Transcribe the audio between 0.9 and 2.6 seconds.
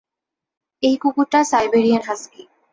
কুকুরটা Siberian husky.